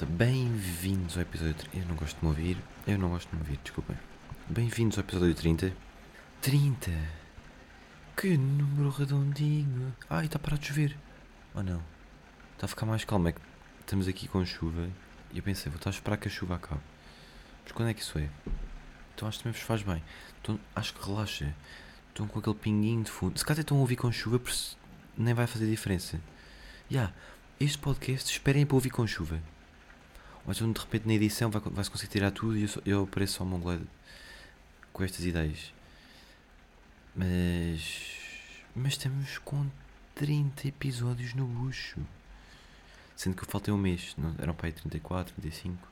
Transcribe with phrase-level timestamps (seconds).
[0.00, 1.76] malta, bem-vindos ao episódio 30.
[1.76, 2.56] Eu não gosto de me ouvir,
[2.86, 3.96] eu não gosto de me ouvir, desculpem.
[4.48, 5.72] Bem-vindos ao episódio 30.
[6.40, 6.90] 30!
[8.16, 9.94] Que número redondinho!
[10.08, 10.96] Ai, está a parar de chover!
[11.54, 11.82] Ou não?
[12.54, 13.40] Está a ficar mais calmo, é que
[13.80, 14.88] estamos aqui com chuva
[15.32, 16.80] e eu pensei, vou estar a esperar que a chuva acabe.
[17.64, 18.28] Mas quando é que isso é?
[19.14, 20.02] Então acho que também vos faz bem.
[20.40, 21.54] Então, acho que relaxa.
[22.08, 23.38] Estão com aquele pinguinho de fundo.
[23.38, 24.40] Se calhar estão a ouvir com chuva,
[25.16, 26.18] nem vai fazer diferença.
[26.88, 27.14] Já, yeah,
[27.58, 29.40] este podcast esperem para ouvir com chuva.
[30.50, 33.34] Ou então de repente na edição vai-se vai conseguir tirar tudo e eu, eu apareço
[33.34, 33.78] só mongolé
[34.92, 35.72] com estas ideias.
[37.14, 38.18] Mas.
[38.74, 39.66] Mas estamos com
[40.14, 42.00] 30 episódios no bucho.
[43.16, 44.14] Sendo que eu faltei um mês.
[44.18, 45.88] Não, eram para aí 34, 35.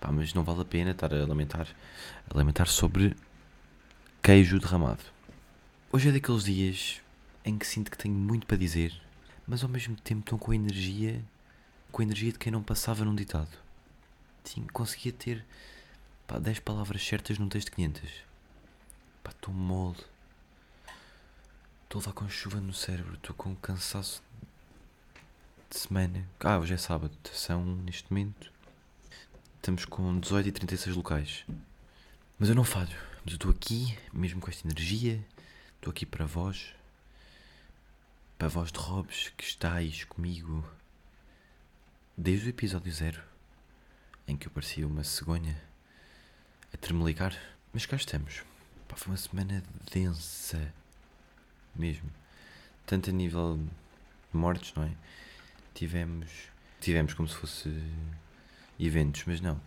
[0.00, 1.68] Pá, mas não vale a pena estar a lamentar.
[2.28, 3.14] A lamentar sobre
[4.22, 5.04] queijo derramado.
[5.92, 7.00] Hoje é daqueles dias
[7.44, 8.92] em que sinto que tenho muito para dizer,
[9.46, 11.22] mas ao mesmo tempo estou com a energia,
[11.90, 13.61] com a energia de quem não passava num ditado.
[14.72, 15.44] Conseguia ter
[16.26, 18.10] pá, 10 palavras certas num texto de 500.
[19.22, 19.98] Pá, estou mole.
[21.84, 24.22] Estou lá com chuva no cérebro, estou com cansaço
[25.70, 26.26] de semana.
[26.40, 28.52] Ah, hoje é sábado, são neste momento.
[29.56, 31.44] Estamos com 18 e 36 locais.
[32.38, 32.96] Mas eu não falho.
[33.24, 35.24] Mas eu estou aqui, mesmo com esta energia.
[35.76, 36.74] Estou aqui para vós.
[38.36, 40.66] Para vós de Robes que estáis comigo
[42.16, 43.31] desde o episódio zero
[44.26, 45.60] em que eu parecia uma cegonha
[46.72, 47.36] a tremelicar.
[47.72, 48.42] Mas cá estamos.
[48.88, 50.72] Pá, foi uma semana densa.
[51.74, 52.10] Mesmo.
[52.86, 54.92] Tanto a nível de mortes, não é?
[55.74, 56.28] Tivemos.
[56.80, 57.70] Tivemos como se fosse
[58.78, 59.60] eventos, mas não.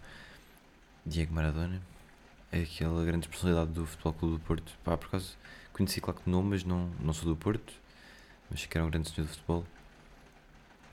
[1.05, 1.81] Diego Maradona
[2.61, 4.73] aquela grande personalidade do Futebol Clube do Porto.
[4.83, 5.37] Pá, por acaso
[5.73, 7.73] conheci claro que nome, mas não, não sou do Porto.
[8.49, 9.65] Mas que era um grande senhor de futebol.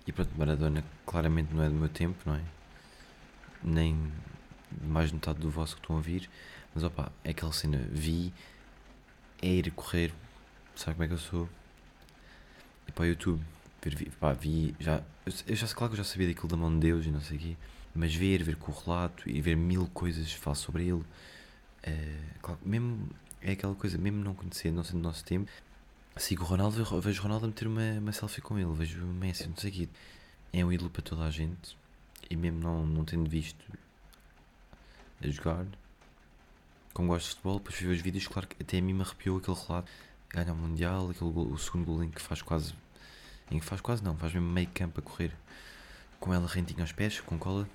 [0.06, 2.42] E pronto, Maradona claramente não é do meu tempo, não é?
[3.62, 4.12] Nem
[4.82, 6.28] mais metade do vosso que estão a ouvir.
[6.74, 8.32] Mas opa, é aquela cena, vi,
[9.40, 10.12] é ir correr,
[10.74, 11.48] sabe como é que eu sou?
[12.88, 13.42] E para o YouTube,
[13.82, 15.02] ver, pá, vi, já,
[15.46, 17.36] eu já, claro que eu já sabia daquilo da mão de Deus e não sei
[17.36, 17.56] o quê,
[17.94, 21.02] mas ver, ver com o relato e ver mil coisas falar sobre ele,
[21.82, 23.08] é, claro, mesmo,
[23.40, 25.50] é aquela coisa, mesmo não conhecer, não sendo do nosso tempo,
[26.16, 29.12] sigo o Ronaldo, vejo o Ronaldo a meter uma, uma selfie com ele, vejo o
[29.12, 29.88] Messi, não sei o quê,
[30.52, 31.76] é um ídolo para toda a gente,
[32.32, 33.62] e mesmo não, não tendo visto
[35.22, 35.66] a jogar,
[36.94, 39.02] como gosto de futebol, depois fui ver os vídeos, claro que até a mim me
[39.02, 39.92] arrepiou aquele relato,
[40.30, 42.74] ganha o Mundial, aquele gol, o segundo gol em que faz quase,
[43.50, 45.36] em que faz quase não, faz mesmo meio campo a correr,
[46.18, 47.68] com ela rentinha aos pés, com cola,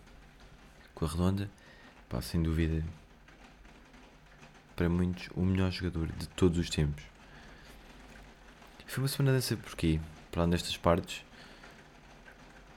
[0.96, 1.50] com a redonda,
[2.09, 2.84] pá, sem dúvida,
[4.75, 7.03] para muitos, o melhor jogador de todos os tempos.
[8.88, 10.00] Foi uma semana dessa porquê,
[10.31, 11.23] para além destas partes,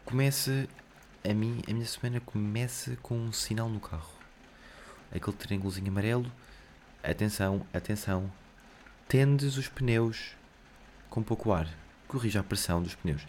[0.05, 0.69] começa,
[1.29, 4.11] a, mim, a minha semana começa com um sinal no carro.
[5.15, 6.31] Aquele triângulozinho amarelo,
[7.03, 8.31] atenção, atenção,
[9.09, 10.37] tendes os pneus
[11.09, 11.69] com pouco ar,
[12.07, 13.23] corrija a pressão dos pneus.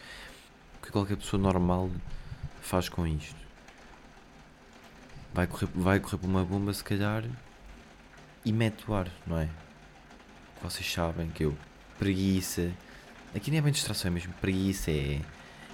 [0.78, 1.90] O que qualquer pessoa normal
[2.62, 3.40] faz com isto?
[5.34, 7.24] Vai correr, vai correr por uma bomba, se calhar,
[8.44, 9.50] e mete o ar, não é?
[10.62, 11.58] Vocês sabem que eu.
[11.98, 12.72] Preguiça.
[13.36, 15.22] Aqui nem é bem distração, é mesmo preguiça, é.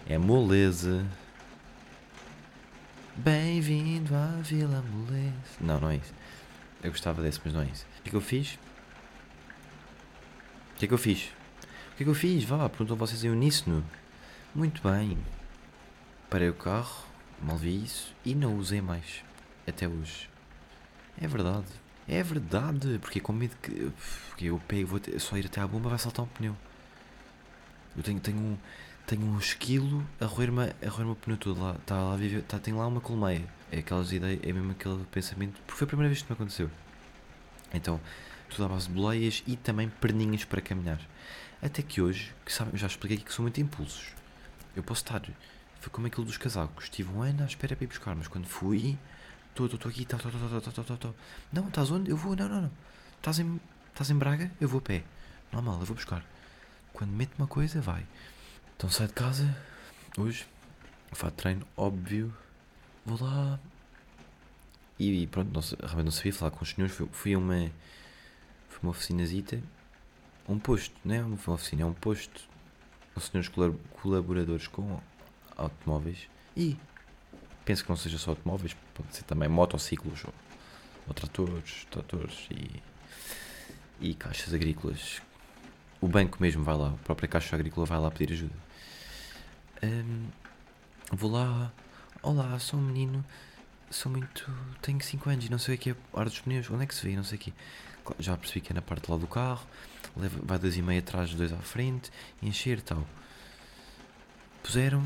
[0.08, 1.06] É moleza.
[3.18, 5.34] Bem-vindo à Vila Moleza.
[5.60, 6.14] Não, não é isso.
[6.84, 7.84] Eu gostava desse, mas não é isso.
[8.00, 8.60] O que é que eu fiz?
[10.76, 11.24] O que é que eu fiz?
[11.24, 12.44] O que é que eu fiz?
[12.44, 13.84] Vá, perguntam vocês em uníssono.
[14.54, 15.18] Muito bem.
[16.30, 17.08] Parei o carro,
[17.42, 19.24] mal vi isso e não usei mais.
[19.68, 20.30] Até hoje.
[21.20, 21.66] É verdade.
[22.08, 23.00] É verdade.
[23.02, 23.92] Porque com medo que.
[24.30, 26.56] Porque eu pego, vou ter, só ir até à bomba vai saltar um pneu.
[27.98, 28.58] Eu tenho, tenho um.
[29.07, 31.75] Tenho um esquilo a roer-me a roer pneu todo lá.
[31.75, 32.41] Está lá a viver.
[32.41, 33.47] Tá, tem lá uma colmeia.
[33.72, 35.62] É aquelas ideias, é mesmo aquele pensamento.
[35.66, 36.69] Porque foi a primeira vez que me aconteceu.
[37.73, 38.01] Então,
[38.50, 41.00] tudo à base de boleias e também perninhas para caminhar.
[41.62, 44.13] Até que hoje, que sabem, já expliquei aqui que são muito impulsos.
[44.75, 45.21] Eu posso estar.
[45.80, 46.83] Foi como aquilo dos casacos.
[46.83, 48.98] Estive um ano à espera para ir buscar, mas quando fui.
[49.51, 51.15] Estou, aqui, estou, estou, estou, estou, estou, estou.
[51.53, 52.12] Não, estás onde?
[52.12, 52.71] Eu vou, não, não, não.
[53.15, 53.57] Estás em,
[53.88, 54.51] estás em Braga?
[54.60, 55.06] Eu vou a pé.
[55.53, 56.25] Normal, eu vou buscar.
[56.92, 58.06] Quando mete uma coisa, vai.
[58.77, 59.57] Então saio de casa,
[60.15, 60.45] hoje,
[61.12, 62.31] faço treino, óbvio.
[63.03, 63.59] Vou lá.
[65.00, 66.95] E, e pronto, não, realmente não sabia falar com os senhores.
[67.12, 67.71] Fui, a uma.
[68.69, 69.59] Foi uma oficinazita.
[70.47, 72.47] Um posto, não é uma oficina, é um posto.
[73.15, 73.50] Com senhores
[74.00, 75.01] colaboradores com
[75.57, 76.27] automóveis.
[76.56, 76.77] E
[77.65, 80.33] penso que não seja só automóveis, pode ser também motociclos ou,
[81.07, 82.79] ou tratores, tratores e,
[84.00, 85.19] e caixas agrícolas.
[86.00, 88.54] O banco mesmo vai lá, a própria caixa agrícola vai lá pedir ajuda.
[89.84, 90.28] Um,
[91.12, 91.72] vou lá,
[92.24, 93.24] Olá, sou um menino,
[93.92, 94.52] sou muito.
[94.82, 96.96] tenho 5 anos e não sei o que é ar dos pneus, onde é que
[96.96, 97.16] se vê?
[97.16, 97.54] Não sei o que.
[98.20, 99.66] Já percebi que é na parte lá do carro,
[100.16, 102.12] leva, vai dois e meio atrás, dois à frente,
[102.42, 103.08] encher tal.
[104.64, 105.04] Puseram,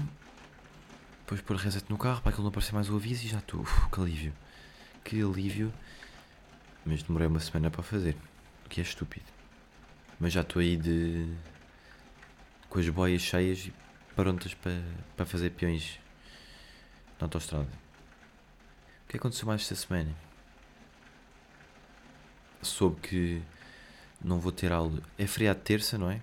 [1.19, 3.63] depois pôr reset no carro para aquilo não aparecer mais o aviso e já estou.
[3.91, 4.33] Que alívio.
[5.03, 5.71] Que alívio.
[6.85, 8.15] Mas demorei uma semana para fazer,
[8.65, 9.25] o que é estúpido.
[10.21, 11.27] Mas já estou aí de.
[12.69, 13.73] com as boias cheias e
[14.15, 14.79] prontas para,
[15.17, 15.99] para fazer peões
[17.19, 17.67] na autostrada.
[19.03, 20.15] O que aconteceu mais esta semana?
[22.61, 23.41] Soube que
[24.23, 25.01] não vou ter aula.
[25.17, 26.21] É feriado terça, não é?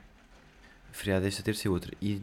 [0.93, 1.93] Feriado esta terça e outra.
[2.01, 2.23] E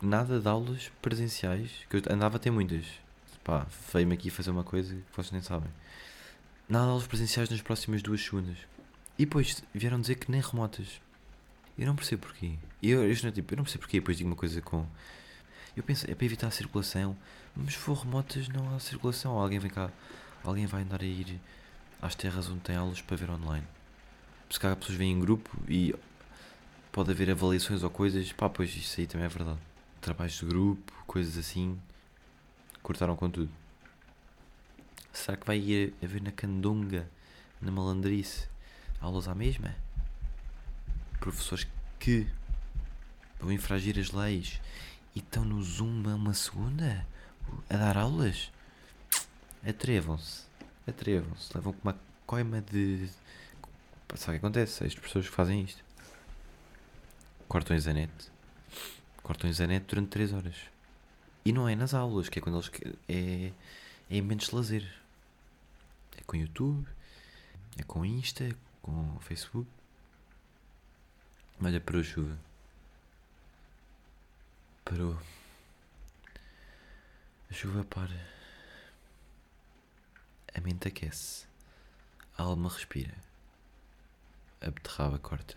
[0.00, 2.86] nada de aulas presenciais, que eu andava a ter muitas.
[3.44, 5.70] Pá, veio-me aqui fazer uma coisa que vocês nem sabem.
[6.66, 8.56] Nada de aulas presenciais nas próximas duas segundas.
[9.18, 11.00] E depois vieram dizer que nem remotas.
[11.78, 12.54] Eu não percebo porquê.
[12.82, 14.00] Eu, eu, tipo, eu não percebo porquê.
[14.00, 14.86] Depois digo uma coisa com.
[15.76, 17.16] Eu penso, é para evitar a circulação.
[17.54, 19.38] Mas se for remotas, não há circulação.
[19.38, 19.90] Alguém vem cá.
[20.44, 21.40] Alguém vai andar a ir
[22.00, 23.66] às terras onde tem aulas para ver online.
[24.50, 25.94] Se calhar pessoas vêm em grupo e
[26.90, 28.32] pode haver avaliações ou coisas.
[28.32, 29.58] Pá, pois isso aí também é verdade.
[30.00, 31.78] Trabalhos de grupo, coisas assim.
[32.82, 33.50] Cortaram com tudo.
[35.12, 37.08] Será que vai ir haver na candonga,
[37.60, 38.48] na malandrice,
[39.02, 39.74] aulas à mesma?
[41.20, 41.66] Professores
[41.98, 42.26] que
[43.40, 44.60] vão infragir as leis
[45.14, 47.06] e estão no Zoom a uma segunda
[47.68, 48.50] a dar aulas?
[49.66, 50.44] Atrevam-se.
[50.86, 51.54] Atrevam-se.
[51.54, 53.08] Levam com uma coima de.
[54.14, 54.84] Sabe o que acontece?
[54.84, 55.82] As pessoas que fazem isto
[57.52, 58.10] cortam a net.
[59.22, 60.56] Cortam a net durante 3 horas.
[61.44, 62.70] E não é nas aulas, que é quando eles.
[63.06, 63.52] É,
[64.08, 64.90] é em momentos de lazer.
[66.16, 66.86] É com YouTube,
[67.76, 69.68] é com Insta, com Facebook.
[71.62, 72.38] Olha, parou a chuva.
[74.84, 75.16] Parou.
[77.50, 78.32] A chuva para.
[80.54, 81.46] A mente aquece.
[82.36, 83.14] A alma respira.
[84.60, 85.56] A beterraba corta.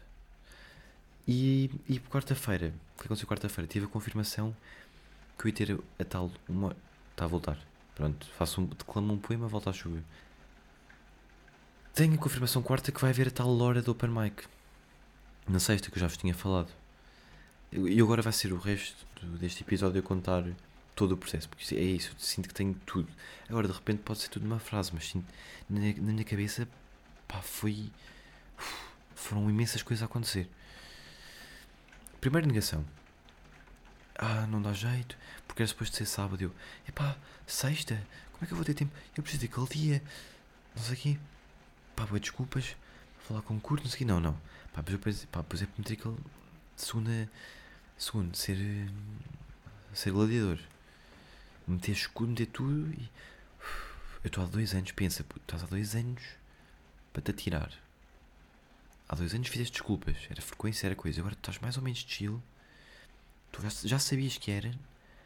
[1.28, 3.68] E, e quarta-feira, o que aconteceu quarta-feira?
[3.68, 4.56] Tive a confirmação
[5.38, 6.76] que eu ia ter a tal uma.
[7.12, 7.58] Está a voltar.
[7.96, 10.04] Pronto, faço um, declamo um poema, volta a chover.
[11.96, 14.44] Tenho a confirmação quarta que vai haver a tal hora do Open Mic.
[15.48, 16.70] Na sexta, que eu já vos tinha falado.
[17.72, 19.06] E agora vai ser o resto
[19.40, 20.44] deste episódio a contar
[20.94, 23.08] todo o processo, porque é isso, sinto que tenho tudo.
[23.48, 25.26] Agora, de repente, pode ser tudo uma frase, mas sinto,
[25.70, 26.68] na, na minha cabeça,
[27.30, 27.90] pá, foi.
[29.16, 30.50] Foram imensas coisas a acontecer.
[32.20, 32.84] Primeira negação.
[34.18, 36.42] Ah, não dá jeito, porque era suposto ser sábado.
[36.42, 36.52] Eu,
[36.90, 37.16] epá,
[37.48, 37.96] sexta,
[38.34, 38.92] como é que eu vou ter tempo?
[39.16, 40.04] Eu preciso daquele dia,
[40.76, 41.20] não sei o quê.
[41.96, 42.76] Pá, boa, desculpas,
[43.28, 44.06] falar com curto, não sei.
[44.06, 44.34] Não, não.
[44.74, 46.18] Pá, pois eu pensei, pá, pois é meter aquele.
[46.76, 47.30] Segunda.
[47.98, 48.58] Segundo, ser.
[49.94, 50.60] Ser gladiador.
[51.68, 53.10] Meter escudo, meter tudo e.
[54.24, 56.22] Eu estou há dois anos, pensa, puto, estás há dois anos
[57.14, 57.72] para te atirar.
[59.08, 61.22] Há dois anos fizeste desculpas, era frequência, era coisa.
[61.22, 62.42] Agora tu estás mais ou menos chill.
[63.52, 64.72] Tu já, já sabias que era.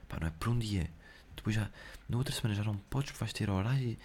[0.07, 0.89] Pá, não é por um dia.
[1.36, 1.69] Depois já.
[2.07, 3.98] Na outra semana já não podes, vais ter horário.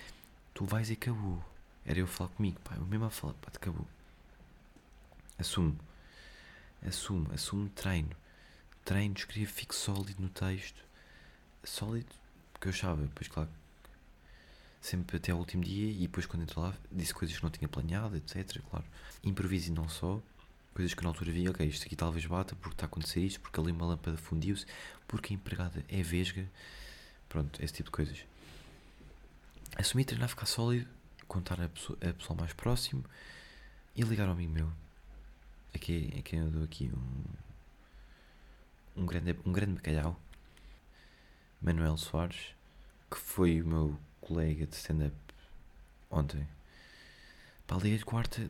[0.54, 1.44] Tu vais e acabou.
[1.84, 2.74] Era eu falar comigo, pá.
[2.76, 3.86] Eu mesmo a falar, pá, acabou.
[5.38, 5.78] Assumo.
[6.86, 8.10] Assumo, assumo treino.
[8.84, 10.84] Treino, escrevo, fico sólido no texto.
[11.62, 12.14] Sólido,
[12.52, 13.50] porque eu achava, depois, claro.
[14.80, 17.68] Sempre até ao último dia e depois, quando entro lá, disse coisas que não tinha
[17.68, 18.60] planeado, etc.
[18.70, 18.84] Claro.
[19.22, 20.20] Improviso e não só.
[20.74, 23.40] Coisas que na altura vi, ok, isto aqui talvez bata porque está a acontecer isto,
[23.40, 24.66] porque ali uma lâmpada fundiu-se,
[25.06, 26.50] porque a empregada é vesga.
[27.28, 28.24] Pronto, esse tipo de coisas.
[29.76, 30.88] Assumi treinar, ficar sólido,
[31.26, 33.04] contar a pessoa, a pessoa mais próximo
[33.96, 34.72] e ligar ao amigo meu.
[35.74, 36.90] Aqui, aqui eu dou aqui
[38.96, 40.20] um, um grande, um grande bacalhau,
[41.60, 42.54] Manuel Soares,
[43.10, 45.16] que foi o meu colega de stand-up
[46.10, 46.46] ontem.
[47.66, 48.48] Para a Liga de Quarta,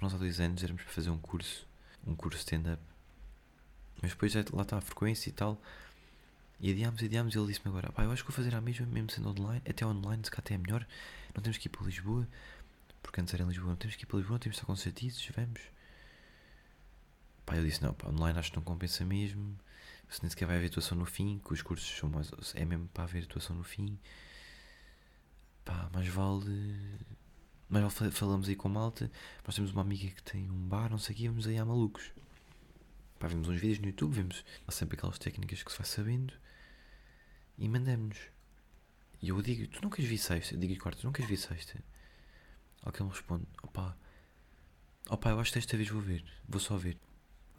[0.00, 1.66] nós há dois anos éramos para fazer um curso,
[2.06, 2.82] um curso stand-up.
[4.02, 5.60] Mas depois já, lá está a frequência e tal.
[6.60, 8.86] E adiámos, adiámos e ele disse-me agora, pá, eu acho que vou fazer a mesma,
[8.86, 10.86] mesmo sendo online, até online, se cá até é melhor.
[11.34, 12.26] Não temos que ir para Lisboa,
[13.02, 15.26] porque antes era em Lisboa, não temos que ir para Lisboa, não temos estar concertices,
[15.34, 15.60] vamos.
[17.44, 19.58] Pá, eu disse, não, pá, online acho que não compensa mesmo.
[20.08, 22.30] Se nem sequer vai haver atuação no fim, que os cursos são mais.
[22.54, 23.98] É mesmo para haver atuação no fim.
[25.64, 27.00] Pá, mais vale.
[27.68, 29.10] Mais vale falamos aí com malta.
[29.46, 32.12] Nós temos uma amiga que tem um bar, não sei o vamos aí a malucos.
[33.24, 34.28] Pá, vemos uns vídeos no YouTube,
[34.68, 36.34] há sempre aquelas técnicas que se vai sabendo
[37.56, 38.18] e mandamos-nos.
[39.22, 40.54] E eu digo, tu nunca vi sexta?
[40.54, 41.82] Eu digo-lhe quarta, tu nunca vi sexta?
[42.82, 43.96] Alguém me responde, opá,
[45.08, 46.98] opá, eu acho que desta vez vou ver, vou só ver.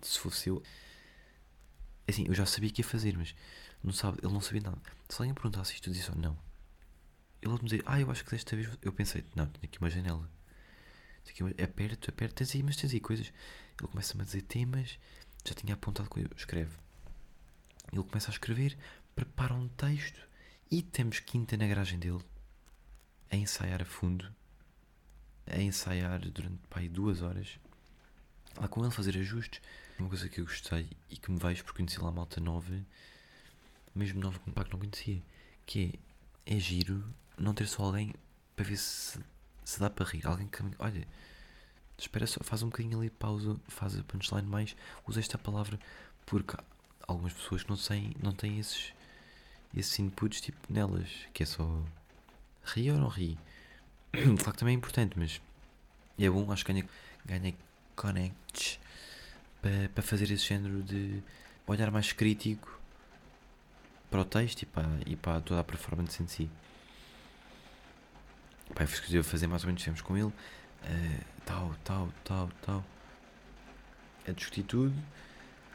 [0.04, 0.62] Se fosse eu.
[2.08, 3.34] é Assim, eu já sabia que ia fazer, mas
[3.84, 4.80] não sabe, ele não sabia nada.
[5.10, 6.38] Se alguém perguntasse isto, eu disse, oh, não.
[7.42, 8.70] Ele me dizer, ah, eu acho que desta vez.
[8.84, 10.30] Eu pensei, não, tenho aqui uma janela.
[11.24, 13.34] Tenho aqui uma, aperto, aperto, tens aí, mas tens aí coisas.
[13.80, 15.00] Ele começa-me a dizer temas,
[15.46, 16.76] já tinha apontado coisa, escreve.
[17.92, 18.78] Ele começa a escrever,
[19.16, 20.20] prepara um texto
[20.72, 22.24] e temos quinta na garagem dele
[23.32, 24.34] a ensaiar a fundo,
[25.46, 27.60] a ensaiar durante pai, duas horas,
[28.58, 29.62] lá com ele fazer ajustes.
[30.00, 32.84] Uma coisa que eu gostei e que me vejo por conhecer lá malta nova,
[33.94, 35.22] mesmo nova que não conhecia,
[35.66, 36.00] que
[36.46, 37.04] é, é giro
[37.38, 38.14] não ter só alguém
[38.56, 39.20] para ver se,
[39.64, 40.26] se dá para rir.
[40.28, 41.08] Alguém que, olha,
[41.98, 44.76] espera só, faz um bocadinho ali pausa, faz a punchline mais,
[45.08, 45.80] usa esta palavra,
[46.26, 46.56] porque
[47.08, 48.94] algumas pessoas não têm, não têm esses,
[49.76, 51.82] esses inputs tipo nelas, que é só
[52.66, 53.38] ri ou não ri.
[54.12, 55.42] claro que também é importante, mas
[56.20, 56.88] é bom, acho que ganha,
[57.26, 57.54] ganha
[57.96, 58.80] connects
[59.94, 61.22] para, fazer esse género de
[61.68, 62.80] olhar mais crítico
[64.10, 66.50] para o texto e para, e para toda a performance em si.
[68.74, 70.32] Pá, eu fiz fazer mais ou menos, estivemos com ele,
[70.86, 72.84] uh, tal, tal, tal, tal,
[74.28, 74.94] a discutir tudo.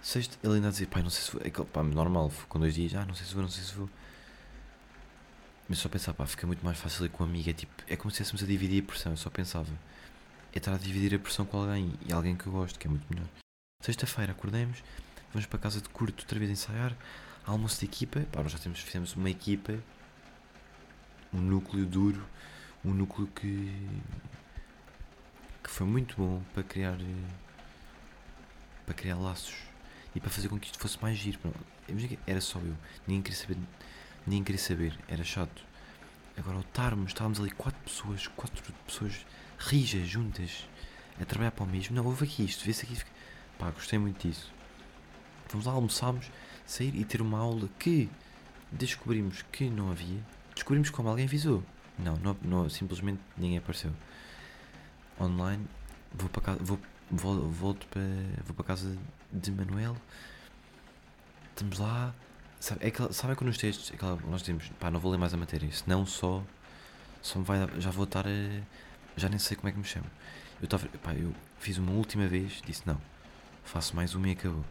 [0.03, 1.43] Sexto, ele ainda a dizer, pai, não sei se vou.
[1.45, 3.75] É que, pá, normal, com dois dias, ah, não sei se vou, não sei se
[3.75, 3.89] vou.
[5.69, 7.51] Mas só pensar, pá, fica muito mais fácil ir com a amiga.
[7.51, 9.13] É, tipo, é como se estivéssemos a dividir a pressão.
[9.13, 9.71] Eu só pensava,
[10.53, 12.91] é estar a dividir a pressão com alguém e alguém que eu gosto, que é
[12.91, 13.29] muito melhor.
[13.83, 14.83] Sexta-feira acordamos,
[15.33, 16.97] vamos para casa de curto outra vez ensaiar,
[17.47, 18.21] almoço de equipa.
[18.33, 19.79] Pá, nós já temos, fizemos uma equipa,
[21.33, 22.23] um núcleo duro,
[22.85, 23.73] um núcleo que,
[25.63, 26.99] que foi muito bom para criar,
[28.87, 29.55] para criar laços
[30.15, 31.39] e para fazer com que isto fosse mais giro.
[32.27, 32.77] Era só eu,
[33.07, 33.57] ninguém queria saber,
[34.27, 35.65] ninguém queria saber, era chato.
[36.37, 39.27] Agora, ao estarmos, estávamos ali quatro pessoas, quatro pessoas
[39.59, 40.67] rijas, juntas,
[41.21, 41.95] a trabalhar para o mesmo.
[41.95, 42.97] Não, houve aqui isto, vê-se aqui.
[43.59, 44.51] Pá, gostei muito disso.
[45.51, 46.31] Vamos lá, almoçámos,
[46.65, 48.09] sair e ter uma aula que
[48.73, 50.21] descobrimos que não havia.
[50.55, 51.63] Descobrimos como alguém avisou.
[51.99, 53.93] Não, não, não simplesmente ninguém apareceu.
[55.19, 55.67] Online,
[56.13, 56.79] vou para casa, vou,
[57.11, 58.03] volto para,
[58.45, 58.97] vou para casa
[59.33, 59.97] de Manuel.
[61.51, 62.15] Estamos lá.
[62.59, 65.33] Sabe, é que, sabe quando nos textos aquela, nós temos, pá, não vou ler mais
[65.33, 66.43] a matéria, senão só,
[67.23, 68.31] só vai, já vou estar a,
[69.17, 70.07] já nem sei como é que me chamo.
[70.61, 73.01] Eu estava, pá, eu fiz uma última vez, disse não,
[73.65, 74.65] faço mais uma e acabou.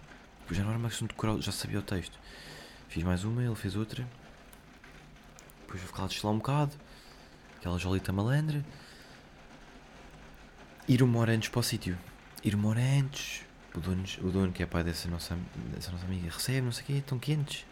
[0.52, 2.18] Já não era uma questão de decorar, já sabia o texto.
[2.88, 4.08] Fiz mais uma, ele fez outra.
[5.62, 6.72] Depois vou ficar lá um bocado.
[7.58, 8.66] Aquela jolita malandra.
[10.90, 11.96] Ir uma hora antes para o sítio.
[12.44, 13.46] Ir uma hora antes.
[13.76, 15.38] O dono, o dono que é pai dessa nossa,
[15.72, 17.64] dessa nossa amiga recebe, não sei o quê, estão quentes.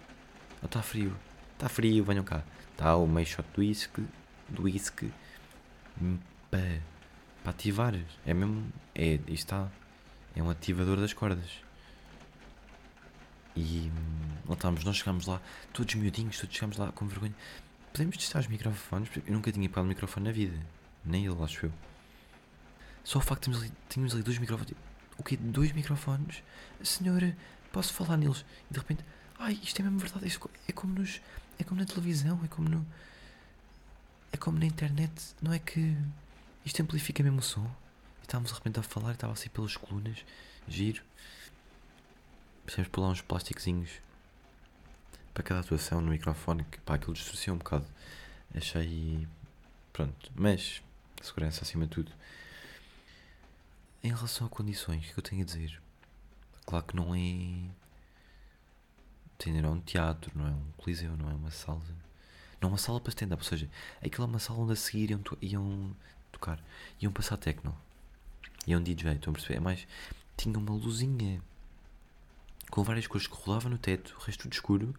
[0.62, 1.18] Ou está frio?
[1.54, 2.44] Está frio, venham cá.
[2.74, 4.06] Está o meio shot do whisky.
[4.50, 5.12] Do whisky.
[6.52, 6.80] Para,
[7.42, 7.96] para ativar.
[8.24, 8.72] É mesmo.
[8.94, 9.68] É, isto está.
[10.36, 11.50] É um ativador das cordas.
[13.56, 13.92] E
[14.48, 15.42] lá estávamos, nós chegámos lá,
[15.74, 17.34] todos miudinhos, todos chegámos lá com vergonha.
[17.92, 19.10] Podemos testar os microfones?
[19.26, 20.56] Eu nunca tinha pegado um microfone na vida.
[21.04, 21.74] Nem ele, acho eu.
[23.08, 24.76] Só o facto de tínhamos ali dois microfones.
[25.18, 25.38] O quê?
[25.38, 26.44] Dois microfones?
[26.84, 27.38] Senhora,
[27.72, 28.44] posso falar neles?
[28.70, 29.02] E de repente,
[29.40, 30.28] ai, isto é mesmo verdade.
[30.28, 31.22] Isto é como nos.
[31.58, 32.86] É como na televisão, é como no.
[34.34, 35.14] É como na internet.
[35.42, 35.96] Não é que.
[36.66, 37.66] Isto amplifica mesmo o som.
[38.20, 40.26] E estávamos de repente a falar e estava assim pelas colunas.
[40.68, 41.02] Giro.
[42.66, 44.02] Precisamos pôr lá uns plásticozinhos
[45.34, 47.88] para cada atuação no microfone, que pá, aquilo distorcia um bocado.
[48.54, 49.26] Achei.
[49.94, 50.84] Pronto, mas
[51.22, 52.12] segurança acima de tudo.
[54.04, 55.82] Em relação a condições, o que eu tenho a dizer?
[56.66, 57.70] Claro que não é.
[59.36, 59.70] Entenderam?
[59.70, 61.82] É um teatro, não é um coliseu, não é uma sala.
[62.60, 63.70] Não é uma sala para stand-up, ou seja,
[64.04, 65.96] aquilo é uma sala onde a seguir iam, to iam
[66.32, 66.60] tocar,
[67.00, 67.78] iam passar techno,
[68.66, 69.58] iam DJ, estão a perceber?
[69.58, 69.88] É mais.
[70.36, 71.42] Tinha uma luzinha
[72.70, 74.96] com várias cores que rolava no teto, o resto tudo escuro,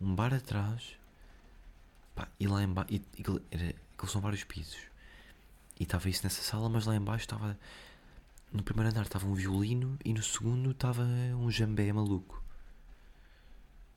[0.00, 0.96] um bar atrás,
[2.14, 4.80] pá, e lá embaixo, aqueles são vários pisos,
[5.78, 7.58] e estava isso nessa sala, mas lá embaixo estava,
[8.52, 12.42] no primeiro andar estava um violino, e no segundo estava um jambé maluco.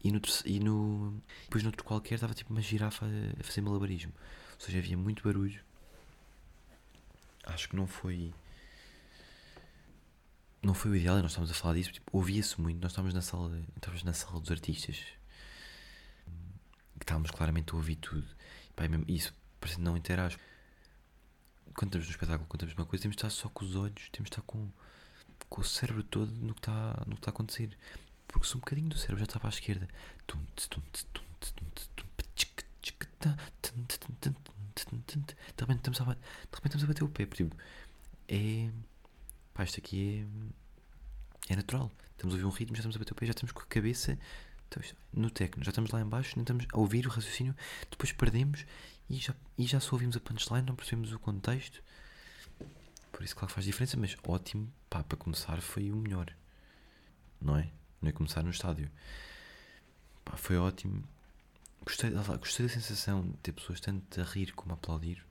[0.03, 3.05] E no, e no depois no outro qualquer estava tipo uma girafa
[3.39, 4.13] a fazer malabarismo.
[4.55, 5.61] Ou seja, havia muito barulho.
[7.45, 8.33] Acho que não foi
[10.61, 13.21] não foi o ideal, nós estávamos a falar disso, tipo, ouvia-se muito, nós estávamos na
[13.21, 14.95] sala, estávamos na sala dos artistas,
[16.97, 18.25] que estávamos claramente a ouvir tudo.
[18.69, 20.37] E, pá, isso parece não interage.
[21.75, 24.09] Quando estamos no espetáculo, quando estamos uma coisa, temos de estar só com os olhos,
[24.11, 24.69] temos de estar com,
[25.49, 27.77] com o cérebro todo no que está, no que está a acontecer.
[28.27, 29.87] Porque se um bocadinho do cérebro já está para a esquerda,
[35.55, 36.09] de repente estamos a, de
[36.55, 37.55] repente estamos a bater o pé, tipo,
[38.27, 38.69] é.
[39.53, 40.25] Pá, isto aqui
[41.49, 41.91] É natural.
[42.11, 43.65] Estamos a ouvir um ritmo, já estamos a bater o pé, já estamos com a
[43.65, 44.17] cabeça
[45.13, 47.55] no técnico, já estamos lá embaixo, não estamos a ouvir o raciocínio,
[47.91, 48.65] depois perdemos
[49.09, 51.83] e já, e já só ouvimos a punchline, não percebemos o contexto.
[53.11, 56.33] Por isso, claro que faz diferença, mas ótimo, pá, para começar foi o melhor,
[57.39, 57.69] não é?
[58.01, 58.89] Não é começar no estádio,
[60.25, 61.03] pá, foi ótimo.
[61.85, 65.23] Gostei, gostei da sensação de ter pessoas tanto a rir como a aplaudir.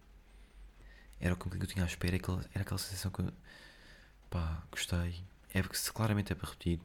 [1.18, 3.32] Era o que eu tinha à espera, era aquela sensação que eu,
[4.28, 5.24] pá, gostei.
[5.54, 6.80] É porque claramente é para repetir.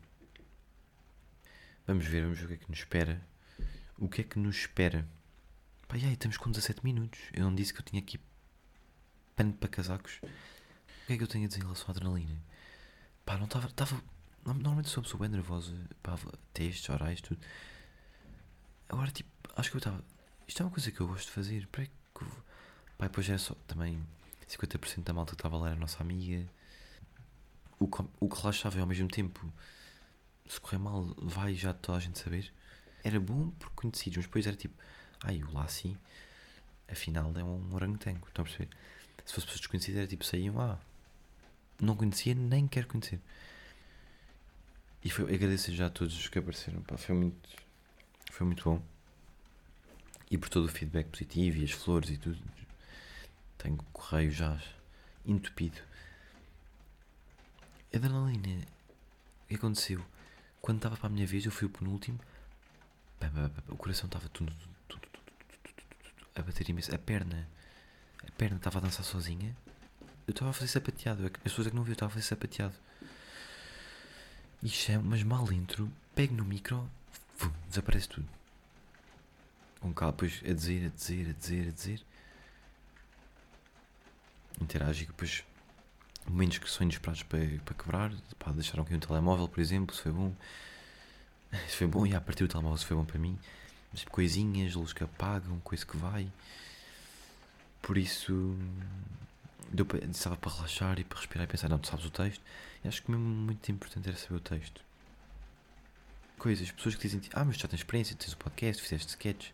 [1.86, 3.22] Vamos ver, vamos ver o que é que nos espera.
[3.98, 5.08] O que é que nos espera?
[5.88, 7.20] Pá, e aí, estamos com 17 minutos.
[7.34, 8.20] Eu não disse que eu tinha aqui
[9.36, 10.20] pano para casacos.
[10.22, 12.44] O que é que eu tenho a dizer em relação à adrenalina?
[13.26, 13.70] Pá, não estava.
[13.70, 14.02] Tava,
[14.44, 15.74] normalmente sou uma pessoa bem nervosa.
[16.04, 16.18] Pá,
[16.54, 17.40] testes, orais, tudo.
[18.90, 20.04] Agora, tipo, acho que eu estava.
[20.46, 21.68] Isto é uma coisa que eu gosto de fazer.
[21.68, 21.92] Para que.
[22.98, 23.56] Pá, depois era só.
[23.66, 24.06] Também
[24.46, 26.46] 50% da malta que estava lá era a nossa amiga.
[27.80, 29.54] O que, o que relaxava ao mesmo tempo.
[30.46, 32.54] Se correr mal, vai já toda a gente saber.
[33.06, 34.76] Era bom por conhecidos, mas depois era tipo.
[35.24, 35.98] Ai, o Lassi,
[36.88, 38.28] afinal é um orangotango.
[38.28, 38.70] Estão a perceber?
[39.26, 40.80] Se fosse pessoas desconhecidas, era tipo, saíam, ah,
[41.82, 43.20] não conhecia, nem quero conhecer.
[45.04, 47.50] E foi, agradeço já a todos os que apareceram, pá, foi muito,
[48.32, 48.82] foi muito bom.
[50.30, 52.40] E por todo o feedback positivo e as flores e tudo.
[53.58, 54.62] Tenho o correio já
[55.26, 55.80] entupido.
[57.94, 58.66] Adrenalina,
[59.44, 60.04] o que aconteceu?
[60.62, 62.20] Quando estava para a minha vez, eu fui o penúltimo.
[63.70, 64.77] O coração estava tudo, tudo,
[66.42, 66.94] a bater imenso.
[66.94, 67.48] A perna,
[68.26, 69.56] a perna estava a dançar sozinha.
[70.28, 71.26] Eu estava a fazer sapateado.
[71.26, 72.76] As pessoas é que não viu, eu estava a fazer sapateado.
[74.62, 76.90] E chamo, mas mal entro, pego no micro,
[77.38, 78.28] vum, desaparece tudo.
[79.84, 82.02] Um cá depois a dizer, a dizer, a dizer, a dizer.
[84.60, 85.44] Interage e depois
[86.28, 88.12] momentos que são inesperados para, para quebrar.
[88.40, 90.34] Pá, deixaram aqui um telemóvel, por exemplo, se foi bom.
[91.70, 93.40] Se foi bom, e a partir do telemóvel se foi bom para mim.
[93.94, 96.32] Tipo, coisinhas, luz que apagam, coisa que vai.
[97.82, 98.56] Por isso,
[99.72, 102.42] deu para, estava para relaxar e para respirar e pensar, não, tu sabes o texto.
[102.84, 104.82] E acho que mesmo muito importante era saber o texto.
[106.38, 109.50] Coisas, pessoas que dizem, ah, mas tu já tens experiência, tens o podcast, fizeste sketch.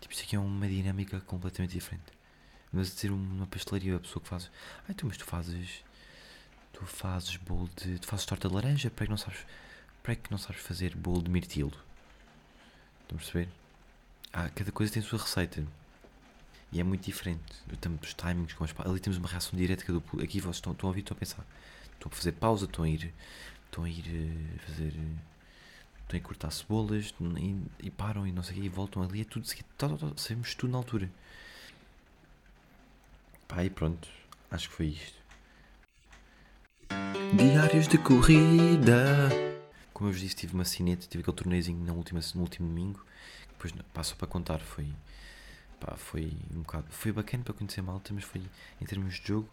[0.00, 2.12] Tipo, isso aqui é uma dinâmica completamente diferente.
[2.72, 5.84] Mas dizer uma pastelaria, a pessoa que faz, ah, então, mas tu fazes,
[6.72, 9.38] tu fazes bolo de, tu fazes torta de laranja, para que não sabes,
[10.02, 11.72] para que não sabes fazer bolo de mirtilo?
[13.02, 13.48] Estão a perceber?
[14.36, 15.64] Ah, cada coisa tem a sua receita.
[16.72, 17.40] E é muito diferente.
[18.02, 20.90] Os timings com as Ali temos uma reação direta do Aqui vocês estão, estão a
[20.90, 21.46] ouvir, estão a pensar.
[21.92, 23.14] Estão a fazer pausa, estão a ir.
[23.66, 24.88] Estão a ir uh, fazer.
[24.88, 25.18] Uh,
[26.02, 29.04] estão a ir cortar cebolas e, e, param e não sei o quê e voltam
[29.04, 29.20] ali.
[29.20, 29.68] É tudo seguido.
[29.78, 31.08] Tá, tá, tá, sabemos tudo na altura.
[33.46, 34.08] Pá, e pronto.
[34.50, 35.16] Acho que foi isto.
[37.36, 39.28] Diários de corrida.
[39.92, 43.00] Como eu vos disse, tive uma cineta, tive aquele torneizinho na última, no último domingo
[43.72, 44.92] depois passou para contar, foi
[45.80, 48.42] pá, foi um bocado, foi bacana para conhecer malta, mas foi
[48.80, 49.48] em termos de jogo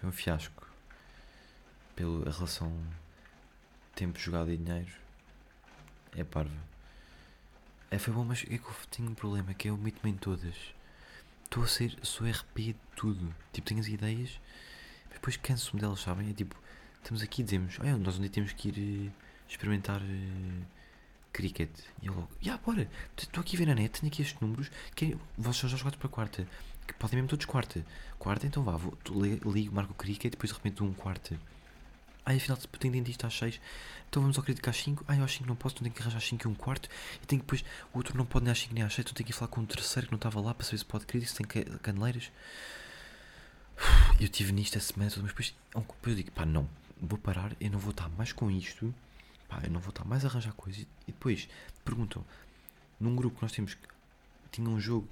[0.00, 0.66] foi um fiasco
[1.96, 2.72] pela relação
[3.94, 4.92] tempo jogado e dinheiro
[6.16, 6.68] é parva
[7.90, 10.16] é, foi bom, mas é que eu tenho um problema que é eu omito-me em
[10.16, 10.54] todas.
[11.44, 13.34] Estou a ser, sou RP de tudo.
[13.50, 14.38] Tipo, tenho as ideias
[15.08, 16.30] mas depois canso-me delas, sabem?
[16.30, 16.54] É tipo,
[16.96, 19.12] estamos aqui e dizemos, olha, nós onde temos que ir uh,
[19.48, 20.66] experimentar uh,
[21.32, 21.70] cricket.
[22.02, 24.70] E eu logo, yeah, bora, estou aqui a ver na net, tenho aqui estes números,
[24.94, 26.48] que vocês já jogados para quarta,
[26.86, 27.84] que podem mesmo todos quarta.
[28.18, 28.96] Quarta, então vá, vou,
[29.52, 31.38] ligo, marco o cricket, depois de repente um quarta.
[32.24, 33.58] Ai, afinal, tenho dentista às 6,
[34.08, 35.04] então vamos ao cricket às 5.
[35.08, 36.88] Ai, às 5 não posso, então tenho que arranjar às 5 e um quarto.
[37.22, 37.64] E tenho depois,
[37.94, 39.48] o outro não pode nem às 5 nem às 6, então tenho que ir falar
[39.48, 41.46] com o terceiro que não estava lá para saber se pode cricket, se tem
[41.78, 42.30] caneleiras.
[44.20, 46.68] Eu tive nisto essa semana, mas depois, depois eu digo, pá, não,
[47.00, 48.92] vou parar, eu não vou estar mais com isto
[49.48, 50.82] pá, eu não vou estar mais a arranjar coisas.
[50.82, 51.48] E depois
[51.84, 52.24] perguntam,
[53.00, 53.76] num grupo que nós temos,
[54.52, 55.08] tinha um jogo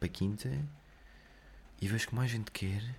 [0.00, 0.50] para quinta
[1.80, 2.82] e vejo que mais gente quer.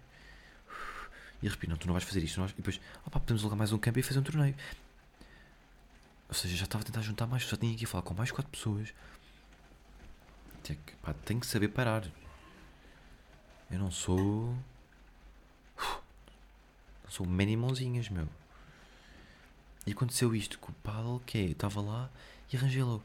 [1.43, 2.39] E respiro, não, tu não vais fazer isto.
[2.39, 4.55] Nós, e depois, opá, podemos alugar mais um campo e fazer um torneio.
[6.29, 8.49] Ou seja, já estava a tentar juntar mais, só tinha que falar com mais quatro
[8.49, 8.93] pessoas.
[10.63, 12.03] Tinha que, pá, tenho que saber parar.
[13.69, 14.55] Eu não sou.
[17.03, 18.27] Não sou many mãozinhas, meu.
[19.85, 22.09] E aconteceu isto com o paddle, que é, eu estava lá
[22.51, 23.03] e arranjei logo.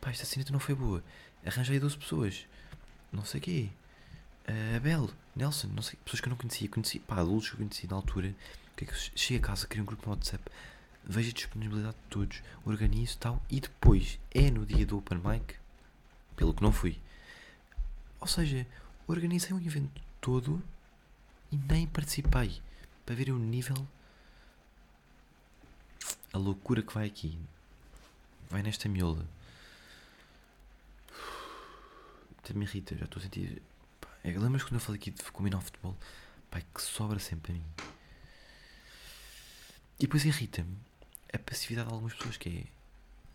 [0.00, 1.02] Pá, esta cineta não foi boa.
[1.44, 2.46] Arranjei 12 pessoas.
[3.12, 3.68] Não sei quê.
[4.48, 6.68] Uh, Abel, Nelson, não sei, pessoas que eu não conhecia.
[6.68, 8.34] Conheci, pá, adultos que eu conheci na altura.
[8.76, 10.42] Que é que a casa, crio um grupo no WhatsApp,
[11.04, 15.54] vejo a disponibilidade de todos, organizo tal, e depois é no dia do Open Mic,
[16.36, 16.98] pelo que não fui.
[18.20, 18.66] Ou seja,
[19.06, 20.62] organizei um evento todo
[21.50, 22.62] e nem participei
[23.04, 23.86] para ver o nível
[26.32, 27.38] a loucura que vai aqui.
[28.50, 29.26] Vai nesta miola.
[32.38, 33.62] Até me irrita, já estou a sentir.
[34.24, 35.96] É, lembras quando eu falei aqui de combinar futebol?
[36.50, 37.64] Pá, é que sobra sempre a mim.
[39.98, 40.76] E depois irrita-me
[41.32, 42.64] a passividade de algumas pessoas que é.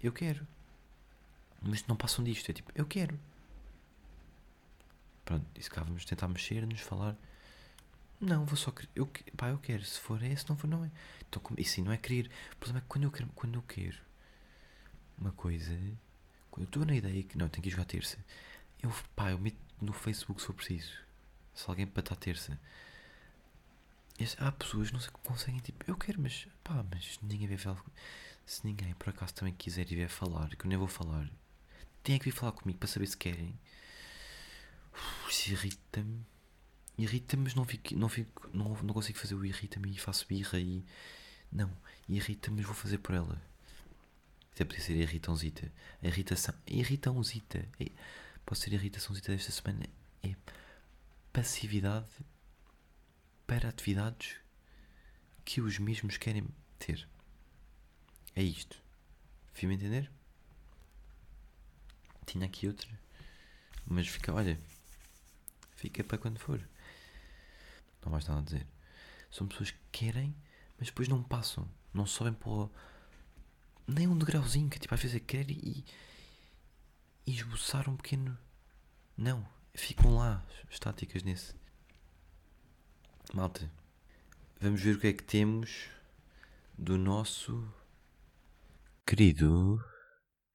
[0.06, 0.46] Eu quero.
[1.62, 2.50] Mas não passam disto.
[2.50, 3.18] É tipo, eu quero.
[5.26, 7.16] Pronto, disse cá vamos tentar mexer-nos, falar.
[8.20, 8.90] Não, vou só querer.
[8.96, 9.84] Eu, pá, eu quero.
[9.86, 10.92] Se for é, se não for, não é.
[11.28, 12.30] Então, como, isso não é querer.
[12.54, 13.98] O problema é que quando eu quero, quando eu quero
[15.18, 15.74] uma coisa,
[16.52, 18.18] quando eu estou na ideia que não, tenho que ir jogar terça,
[18.82, 20.92] eu, pá, eu meto no Facebook se for preciso.
[21.54, 22.60] Se alguém para estar terça.
[24.40, 27.84] há pessoas não sei que conseguem, tipo, eu quero, mas pá, mas ninguém vai falar.
[28.46, 31.30] Se ninguém por acaso também quiser e vier falar, que eu nem vou falar,
[32.04, 33.60] tem é que vir falar comigo para saber se querem.
[35.30, 36.26] Isso irrita-me.
[36.98, 40.60] Irrita-me, mas não, fico, não, fico, não, não consigo fazer o irrita-me e faço birra
[40.60, 40.84] e.
[41.52, 41.72] Não,
[42.10, 43.42] irrita-me, mas vou fazer por ela.
[44.54, 45.72] Até podia ser irritãozita.
[46.02, 46.56] Irritação.
[46.66, 47.64] Irritãozita.
[47.80, 47.92] É,
[48.44, 49.86] pode ser irritaçãozita desta semana.
[50.24, 50.36] É
[51.32, 52.10] passividade
[53.46, 54.38] para atividades
[55.46, 56.48] que os mesmos querem
[56.80, 57.08] ter.
[58.36, 58.82] É isto.
[59.54, 60.12] Fui-me entender?
[62.26, 62.90] Tinha aqui outra.
[63.86, 64.60] Mas fica, olha.
[65.76, 66.60] Fica para quando for.
[68.08, 68.66] Não mais nada a dizer.
[69.30, 70.34] São pessoas que querem,
[70.80, 71.70] mas depois não passam.
[71.94, 72.70] Não sobem para
[73.86, 74.70] nem um degrauzinho.
[74.70, 75.84] Que tipo, às vezes é querer e,
[77.26, 78.38] e esboçar um pequeno.
[79.18, 79.46] Não.
[79.74, 81.54] Ficam lá, estáticas nesse.
[83.34, 83.70] Malta.
[84.62, 85.90] Vamos ver o que é que temos
[86.78, 87.68] do nosso
[89.06, 89.84] querido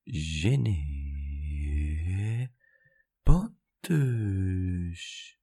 [0.07, 0.89] Gene
[3.23, 5.37] Pontes.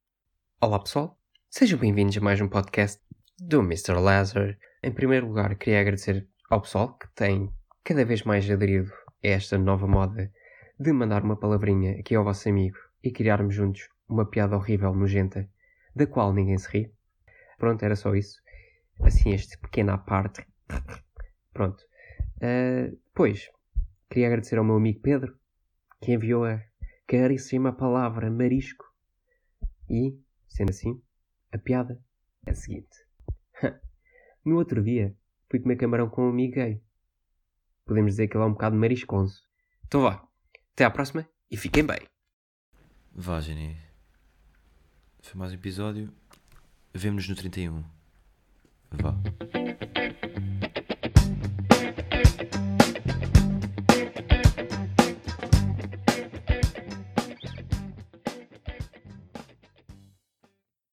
[0.60, 1.19] Olá pessoal,
[1.52, 3.02] sejam bem-vindos a mais um podcast
[3.40, 3.94] do Mr.
[3.94, 4.56] Lazar.
[4.84, 7.52] Em primeiro lugar, queria agradecer ao pessoal que tem
[7.84, 8.92] cada vez mais aderido
[9.24, 10.32] a esta nova moda
[10.80, 15.50] de mandar uma palavrinha aqui ao vosso amigo e criarmos juntos uma piada horrível, nojenta,
[15.96, 16.94] da qual ninguém se ri.
[17.58, 18.40] Pronto, era só isso.
[19.02, 20.46] Assim, este pequeno à parte.
[21.52, 21.84] Pronto.
[22.38, 22.96] Uh,
[24.08, 25.36] queria agradecer ao meu amigo Pedro,
[26.00, 26.62] que enviou a
[27.08, 28.86] caríssima palavra marisco.
[29.90, 30.16] E,
[30.48, 31.02] sendo assim,
[31.52, 32.02] a piada
[32.46, 33.06] é a seguinte.
[34.46, 35.16] no outro dia,
[35.50, 36.82] fui comer camarão com um amigo gay.
[37.86, 39.42] Podemos dizer que ele é um bocado mariscoso.
[39.86, 40.24] Então vá,
[40.74, 42.00] até à próxima e fiquem bem.
[43.12, 43.78] Vá, Jenny.
[45.22, 46.14] Foi mais um episódio.
[46.94, 47.84] Vemo-nos no 31.
[48.92, 49.16] Vá.